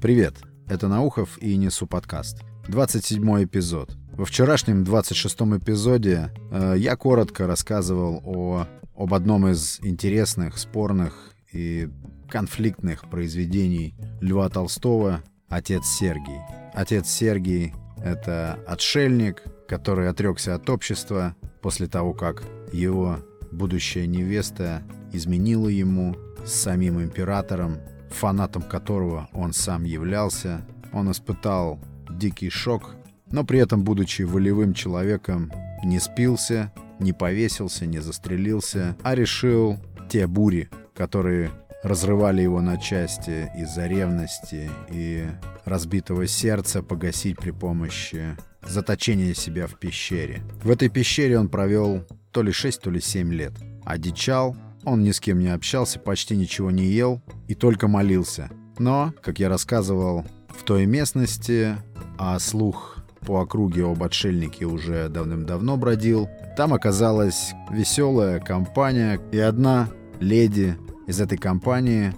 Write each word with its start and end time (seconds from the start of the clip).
Привет, 0.00 0.36
это 0.68 0.86
Наухов 0.86 1.38
и 1.42 1.56
Несу 1.56 1.88
подкаст. 1.88 2.44
27 2.68 3.42
эпизод. 3.42 3.96
Во 4.12 4.24
вчерашнем 4.24 4.84
26 4.84 5.40
эпизоде 5.58 6.32
э, 6.52 6.74
я 6.76 6.94
коротко 6.94 7.48
рассказывал 7.48 8.22
о, 8.24 8.68
об 8.96 9.12
одном 9.12 9.48
из 9.48 9.80
интересных, 9.82 10.58
спорных 10.58 11.32
и 11.52 11.88
конфликтных 12.30 13.10
произведений 13.10 13.96
Льва 14.20 14.48
Толстого 14.48 15.24
«Отец 15.48 15.84
Сергий». 15.86 16.42
Отец 16.74 17.08
Сергий— 17.08 17.74
это 17.96 18.60
отшельник, 18.68 19.42
который 19.66 20.08
отрекся 20.08 20.54
от 20.54 20.70
общества 20.70 21.34
после 21.60 21.88
того, 21.88 22.14
как 22.14 22.44
его 22.72 23.18
будущая 23.50 24.06
невеста 24.06 24.84
изменила 25.12 25.66
ему 25.66 26.14
с 26.46 26.52
самим 26.52 27.02
императором, 27.02 27.78
фанатом 28.10 28.62
которого 28.62 29.28
он 29.32 29.52
сам 29.52 29.84
являлся. 29.84 30.66
Он 30.92 31.10
испытал 31.10 31.78
дикий 32.10 32.50
шок, 32.50 32.94
но 33.30 33.44
при 33.44 33.60
этом, 33.60 33.84
будучи 33.84 34.22
волевым 34.22 34.74
человеком, 34.74 35.52
не 35.84 36.00
спился, 36.00 36.72
не 36.98 37.12
повесился, 37.12 37.86
не 37.86 37.98
застрелился, 37.98 38.96
а 39.02 39.14
решил 39.14 39.78
те 40.08 40.26
бури, 40.26 40.70
которые 40.94 41.50
разрывали 41.82 42.42
его 42.42 42.60
на 42.60 42.76
части 42.76 43.50
из-за 43.56 43.86
ревности 43.86 44.70
и 44.90 45.26
разбитого 45.64 46.26
сердца 46.26 46.82
погасить 46.82 47.38
при 47.38 47.52
помощи 47.52 48.36
заточения 48.66 49.34
себя 49.34 49.66
в 49.66 49.78
пещере. 49.78 50.42
В 50.62 50.70
этой 50.70 50.88
пещере 50.88 51.38
он 51.38 51.48
провел 51.48 52.04
то 52.32 52.42
ли 52.42 52.52
6, 52.52 52.80
то 52.80 52.90
ли 52.90 53.00
7 53.00 53.32
лет. 53.32 53.52
Одичал, 53.84 54.56
он 54.84 55.02
ни 55.02 55.10
с 55.10 55.20
кем 55.20 55.38
не 55.40 55.48
общался, 55.48 55.98
почти 55.98 56.36
ничего 56.36 56.70
не 56.70 56.84
ел 56.84 57.20
и 57.46 57.54
только 57.54 57.88
молился. 57.88 58.50
Но, 58.78 59.12
как 59.22 59.38
я 59.38 59.48
рассказывал, 59.48 60.24
в 60.48 60.62
той 60.62 60.86
местности, 60.86 61.76
а 62.16 62.38
слух 62.38 62.98
по 63.20 63.40
округе 63.40 63.84
об 63.84 64.02
отшельнике 64.02 64.64
уже 64.64 65.08
давным-давно 65.08 65.76
бродил, 65.76 66.28
там 66.56 66.72
оказалась 66.72 67.52
веселая 67.70 68.40
компания 68.40 69.20
и 69.32 69.38
одна 69.38 69.88
леди 70.20 70.76
из 71.06 71.20
этой 71.20 71.38
компании 71.38 72.14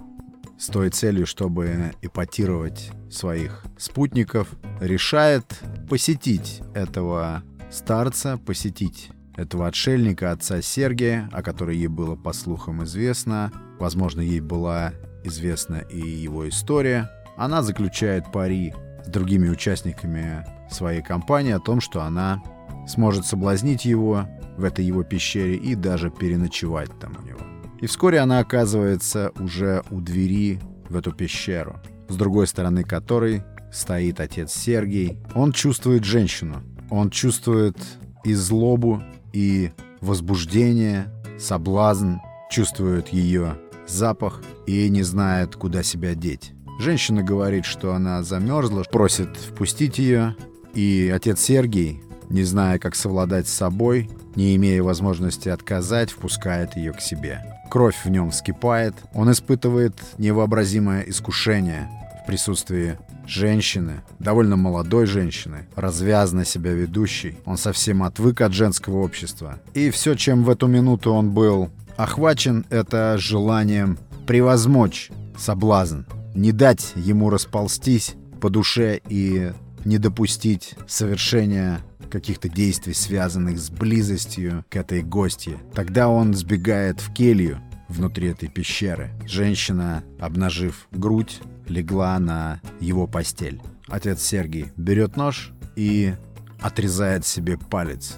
с 0.57 0.67
той 0.67 0.89
целью, 0.89 1.25
чтобы 1.25 1.91
эпатировать 2.01 2.91
своих 3.09 3.63
спутников, 3.77 4.47
решает 4.79 5.59
посетить 5.89 6.61
этого 6.75 7.43
старца, 7.71 8.37
посетить 8.37 9.09
этого 9.35 9.67
отшельника, 9.67 10.31
отца 10.31 10.61
Сергия, 10.61 11.29
о 11.31 11.41
которой 11.41 11.77
ей 11.77 11.87
было 11.87 12.15
по 12.15 12.33
слухам 12.33 12.83
известно. 12.83 13.51
Возможно, 13.79 14.21
ей 14.21 14.41
была 14.41 14.93
известна 15.23 15.77
и 15.77 15.99
его 15.99 16.47
история. 16.49 17.09
Она 17.37 17.61
заключает 17.63 18.31
пари 18.31 18.73
с 19.05 19.07
другими 19.07 19.49
участниками 19.49 20.45
своей 20.69 21.01
компании 21.01 21.53
о 21.53 21.59
том, 21.59 21.81
что 21.81 22.01
она 22.01 22.41
сможет 22.87 23.25
соблазнить 23.25 23.85
его 23.85 24.27
в 24.57 24.63
этой 24.63 24.85
его 24.85 25.03
пещере 25.03 25.55
и 25.55 25.75
даже 25.75 26.09
переночевать 26.09 26.89
там 26.99 27.15
у 27.19 27.25
него. 27.25 27.39
И 27.79 27.87
вскоре 27.87 28.19
она 28.19 28.39
оказывается 28.39 29.31
уже 29.39 29.83
у 29.89 30.01
двери 30.01 30.59
в 30.89 30.95
эту 30.95 31.11
пещеру, 31.13 31.79
с 32.09 32.15
другой 32.15 32.47
стороны 32.47 32.83
которой 32.83 33.43
стоит 33.71 34.19
отец 34.19 34.53
Сергий. 34.53 35.17
Он 35.33 35.51
чувствует 35.51 36.03
женщину, 36.03 36.61
он 36.89 37.09
чувствует 37.09 37.77
и 38.23 38.33
злобу, 38.33 39.01
и 39.33 39.71
возбуждение, 40.01 41.07
соблазн, 41.39 42.15
чувствует 42.49 43.09
ее 43.09 43.57
запах 43.87 44.41
и 44.65 44.89
не 44.89 45.03
знает, 45.03 45.55
куда 45.55 45.83
себя 45.83 46.15
деть. 46.15 46.53
Женщина 46.79 47.23
говорит, 47.23 47.65
что 47.65 47.93
она 47.93 48.23
замерзла, 48.23 48.83
просит 48.83 49.35
впустить 49.37 49.99
ее, 49.99 50.35
и 50.73 51.11
отец 51.13 51.41
Сергий, 51.41 52.01
не 52.29 52.43
зная, 52.43 52.79
как 52.79 52.95
совладать 52.95 53.47
с 53.47 53.53
собой, 53.53 54.09
не 54.35 54.55
имея 54.55 54.81
возможности 54.81 55.49
отказать, 55.49 56.11
впускает 56.11 56.75
ее 56.77 56.93
к 56.93 57.01
себе. 57.01 57.43
Кровь 57.69 57.97
в 58.03 58.09
нем 58.09 58.31
вскипает, 58.31 58.95
он 59.13 59.31
испытывает 59.31 59.93
невообразимое 60.17 61.03
искушение 61.03 61.89
в 62.23 62.27
присутствии 62.27 62.97
женщины, 63.31 64.01
довольно 64.19 64.55
молодой 64.55 65.05
женщины, 65.05 65.67
развязно 65.75 66.45
себя 66.45 66.73
ведущей. 66.73 67.37
Он 67.45 67.57
совсем 67.57 68.03
отвык 68.03 68.41
от 68.41 68.53
женского 68.53 68.97
общества. 68.97 69.59
И 69.73 69.89
все, 69.89 70.15
чем 70.15 70.43
в 70.43 70.49
эту 70.49 70.67
минуту 70.67 71.11
он 71.13 71.31
был 71.31 71.69
охвачен, 71.97 72.65
это 72.69 73.17
желанием 73.17 73.97
превозмочь 74.27 75.11
соблазн, 75.37 76.01
не 76.35 76.51
дать 76.51 76.93
ему 76.95 77.29
расползтись 77.29 78.15
по 78.39 78.49
душе 78.49 78.99
и 79.07 79.51
не 79.85 79.97
допустить 79.97 80.75
совершения 80.87 81.79
каких-то 82.09 82.49
действий, 82.49 82.93
связанных 82.93 83.57
с 83.57 83.69
близостью 83.69 84.65
к 84.69 84.75
этой 84.75 85.01
гости. 85.01 85.57
Тогда 85.73 86.09
он 86.09 86.33
сбегает 86.33 86.99
в 86.99 87.13
келью 87.13 87.59
внутри 87.87 88.29
этой 88.29 88.49
пещеры. 88.49 89.11
Женщина, 89.25 90.03
обнажив 90.19 90.87
грудь, 90.91 91.41
легла 91.71 92.19
на 92.19 92.61
его 92.79 93.07
постель. 93.07 93.61
Отец 93.87 94.21
Сергий 94.21 94.71
берет 94.77 95.15
нож 95.15 95.51
и 95.75 96.13
отрезает 96.59 97.25
себе 97.25 97.57
палец. 97.57 98.17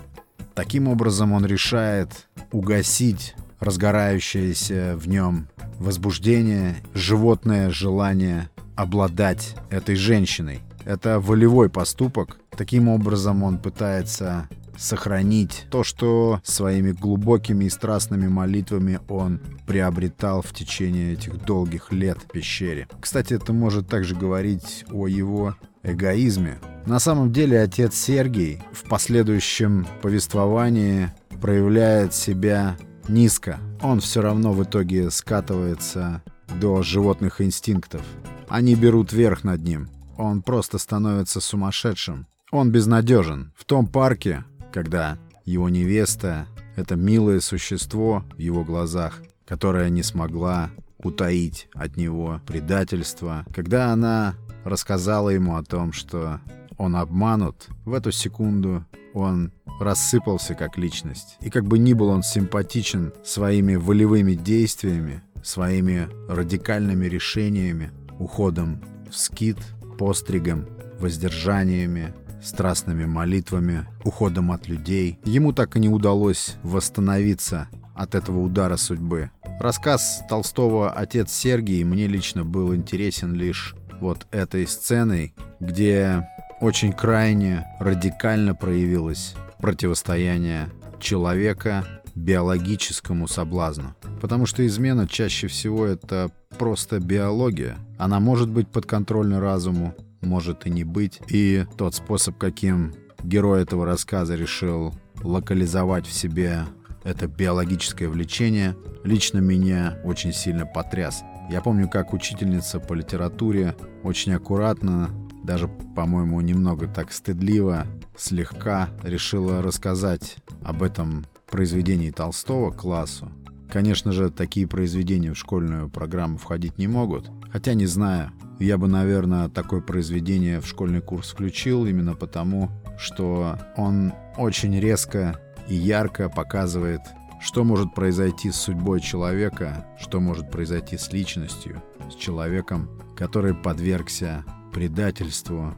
Таким 0.53 0.87
образом 0.87 1.31
он 1.31 1.45
решает 1.45 2.27
угасить 2.51 3.35
разгорающееся 3.59 4.95
в 4.97 5.07
нем 5.07 5.47
возбуждение, 5.79 6.75
животное 6.93 7.69
желание 7.69 8.49
обладать 8.75 9.55
этой 9.69 9.95
женщиной. 9.95 10.61
Это 10.85 11.19
волевой 11.19 11.69
поступок. 11.69 12.37
Таким 12.55 12.89
образом 12.89 13.43
он 13.43 13.57
пытается 13.57 14.49
сохранить 14.77 15.65
то, 15.69 15.83
что 15.83 16.41
своими 16.43 16.91
глубокими 16.91 17.65
и 17.65 17.69
страстными 17.69 18.27
молитвами 18.27 18.99
он 19.07 19.39
приобретал 19.67 20.41
в 20.41 20.53
течение 20.53 21.13
этих 21.13 21.43
долгих 21.45 21.91
лет 21.91 22.17
в 22.17 22.31
пещере. 22.31 22.87
Кстати, 22.99 23.33
это 23.33 23.53
может 23.53 23.87
также 23.87 24.15
говорить 24.15 24.85
о 24.91 25.07
его 25.07 25.55
эгоизме. 25.83 26.59
На 26.85 26.99
самом 26.99 27.31
деле 27.31 27.61
отец 27.61 27.95
Сергий 27.95 28.61
в 28.71 28.83
последующем 28.89 29.87
повествовании 30.01 31.13
проявляет 31.41 32.13
себя 32.13 32.77
низко. 33.07 33.59
Он 33.81 33.99
все 33.99 34.21
равно 34.21 34.53
в 34.53 34.63
итоге 34.63 35.11
скатывается 35.11 36.21
до 36.59 36.83
животных 36.83 37.41
инстинктов. 37.41 38.01
Они 38.47 38.75
берут 38.75 39.13
верх 39.13 39.43
над 39.43 39.61
ним. 39.61 39.89
Он 40.17 40.41
просто 40.41 40.77
становится 40.77 41.41
сумасшедшим. 41.41 42.27
Он 42.51 42.71
безнадежен. 42.71 43.51
В 43.57 43.65
том 43.65 43.87
парке, 43.87 44.43
когда 44.73 45.19
его 45.45 45.69
невеста— 45.69 46.47
это 46.75 46.95
милое 46.95 47.39
существо 47.39 48.25
в 48.35 48.39
его 48.39 48.65
глазах, 48.65 49.21
которое 49.45 49.89
не 49.89 50.01
смогла 50.01 50.71
утаить 50.97 51.67
от 51.73 51.95
него 51.95 52.41
предательство, 52.47 53.45
когда 53.53 53.91
она 53.91 54.35
рассказала 54.63 55.29
ему 55.29 55.57
о 55.57 55.63
том, 55.63 55.93
что 55.93 56.39
он 56.77 56.95
обманут, 56.95 57.67
в 57.85 57.93
эту 57.93 58.11
секунду 58.11 58.83
он 59.13 59.51
рассыпался 59.79 60.55
как 60.55 60.77
личность. 60.77 61.37
И 61.41 61.49
как 61.49 61.65
бы 61.65 61.77
ни 61.77 61.93
был 61.93 62.07
он 62.07 62.23
симпатичен 62.23 63.13
своими 63.23 63.75
волевыми 63.75 64.33
действиями, 64.33 65.21
своими 65.43 66.09
радикальными 66.27 67.05
решениями, 67.05 67.91
уходом 68.17 68.81
в 69.09 69.15
скит, 69.15 69.57
постригом, 69.99 70.67
воздержаниями, 70.99 72.13
страстными 72.43 73.05
молитвами, 73.05 73.87
уходом 74.03 74.51
от 74.51 74.67
людей. 74.67 75.19
Ему 75.23 75.53
так 75.53 75.75
и 75.75 75.79
не 75.79 75.89
удалось 75.89 76.55
восстановиться 76.63 77.67
от 77.95 78.15
этого 78.15 78.39
удара 78.39 78.77
судьбы. 78.77 79.31
Рассказ 79.59 80.23
Толстого 80.27 80.91
«Отец 80.91 81.31
Сергий» 81.31 81.83
мне 81.83 82.07
лично 82.07 82.43
был 82.43 82.75
интересен 82.75 83.33
лишь 83.33 83.75
вот 83.99 84.27
этой 84.31 84.67
сценой, 84.67 85.33
где 85.59 86.27
очень 86.59 86.93
крайне 86.93 87.65
радикально 87.79 88.55
проявилось 88.55 89.35
противостояние 89.59 90.69
человека 90.99 91.85
биологическому 92.15 93.27
соблазну. 93.27 93.95
Потому 94.21 94.45
что 94.45 94.65
измена 94.65 95.07
чаще 95.07 95.47
всего 95.47 95.85
это 95.85 96.31
просто 96.57 96.99
биология. 96.99 97.77
Она 97.97 98.19
может 98.19 98.49
быть 98.49 98.67
подконтрольна 98.67 99.39
разуму, 99.39 99.95
может 100.23 100.65
и 100.65 100.69
не 100.69 100.83
быть. 100.83 101.21
И 101.29 101.65
тот 101.77 101.95
способ, 101.95 102.37
каким 102.37 102.93
герой 103.23 103.61
этого 103.61 103.85
рассказа 103.85 104.35
решил 104.35 104.93
локализовать 105.21 106.07
в 106.07 106.13
себе 106.13 106.63
это 107.03 107.27
биологическое 107.27 108.09
влечение, 108.09 108.75
лично 109.03 109.39
меня 109.39 109.99
очень 110.03 110.33
сильно 110.33 110.65
потряс. 110.65 111.21
Я 111.49 111.61
помню, 111.61 111.89
как 111.89 112.13
учительница 112.13 112.79
по 112.79 112.93
литературе 112.93 113.75
очень 114.03 114.33
аккуратно, 114.33 115.09
даже, 115.43 115.67
по-моему, 115.67 116.39
немного 116.39 116.87
так 116.87 117.11
стыдливо, 117.11 117.85
слегка 118.17 118.89
решила 119.03 119.61
рассказать 119.61 120.37
об 120.63 120.83
этом 120.83 121.25
произведении 121.47 122.11
Толстого 122.11 122.71
классу. 122.71 123.29
Конечно 123.71 124.11
же, 124.11 124.29
такие 124.29 124.67
произведения 124.67 125.33
в 125.33 125.37
школьную 125.37 125.89
программу 125.89 126.37
входить 126.37 126.77
не 126.77 126.87
могут, 126.87 127.29
хотя 127.51 127.73
не 127.73 127.85
знаю, 127.85 128.31
Я 128.59 128.77
бы, 128.77 128.87
наверное, 128.87 129.49
такое 129.49 129.81
произведение 129.81 130.61
в 130.61 130.67
школьный 130.67 131.01
курс 131.01 131.31
включил 131.31 131.85
именно 131.85 132.15
потому, 132.15 132.69
что 132.97 133.57
он 133.75 134.13
очень 134.37 134.79
резко 134.79 135.39
и 135.67 135.75
ярко 135.75 136.29
показывает, 136.29 137.01
что 137.41 137.63
может 137.63 137.93
произойти 137.93 138.51
с 138.51 138.55
судьбой 138.55 139.01
человека, 139.01 139.85
что 139.99 140.19
может 140.19 140.49
произойти 140.49 140.97
с 140.97 141.11
личностью, 141.11 141.81
с 142.09 142.15
человеком, 142.15 142.89
который 143.17 143.53
подвергся 143.53 144.45
предательству 144.71 145.73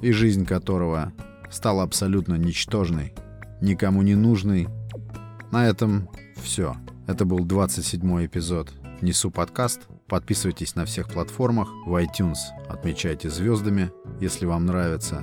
и 0.00 0.12
жизнь 0.12 0.46
которого 0.46 1.12
стала 1.50 1.82
абсолютно 1.82 2.34
ничтожной, 2.34 3.14
никому 3.60 4.02
не 4.02 4.14
нужной. 4.14 4.68
На 5.50 5.66
этом 5.66 6.08
все. 6.36 6.76
Это 7.06 7.24
был 7.24 7.40
27 7.40 8.26
эпизод 8.26 8.70
«Несу 9.00 9.30
подкаст». 9.30 9.88
Подписывайтесь 10.08 10.74
на 10.74 10.86
всех 10.86 11.10
платформах, 11.10 11.68
в 11.86 11.94
iTunes 11.94 12.38
отмечайте 12.66 13.28
звездами, 13.28 13.92
если 14.20 14.46
вам 14.46 14.64
нравится. 14.64 15.22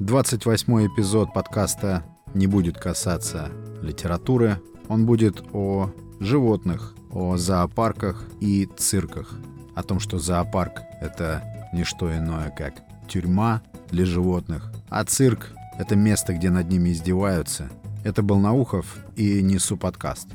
28 0.00 0.88
эпизод 0.88 1.32
подкаста 1.32 2.04
не 2.34 2.48
будет 2.48 2.76
касаться 2.76 3.50
литературы, 3.80 4.60
он 4.88 5.06
будет 5.06 5.44
о 5.52 5.92
животных, 6.18 6.94
о 7.10 7.36
зоопарках 7.36 8.24
и 8.40 8.68
цирках, 8.76 9.34
о 9.76 9.84
том, 9.84 10.00
что 10.00 10.18
зоопарк— 10.18 10.80
это 11.00 11.44
не 11.72 11.84
что 11.84 12.14
иное, 12.16 12.50
как 12.50 12.74
тюрьма 13.08 13.62
для 13.90 14.04
животных, 14.04 14.72
а 14.88 15.04
цирк— 15.04 15.52
это 15.78 15.94
место, 15.94 16.34
где 16.34 16.50
над 16.50 16.68
ними 16.68 16.90
издеваются. 16.90 17.70
Это 18.02 18.22
был 18.22 18.38
Наухов 18.38 18.96
и 19.14 19.42
Несу 19.42 19.76
подкаст. 19.76 20.28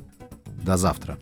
До 0.63 0.77
завтра. 0.77 1.17